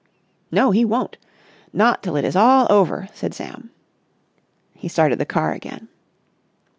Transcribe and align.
"No, 0.49 0.71
he 0.71 0.83
won't. 0.83 1.17
Not 1.73 2.01
till 2.01 2.15
it 2.15 2.25
is 2.25 2.35
all 2.35 2.65
over," 2.71 3.07
said 3.13 3.35
Sam. 3.35 3.69
He 4.73 4.87
started 4.87 5.19
the 5.19 5.27
car 5.27 5.51
again. 5.53 5.89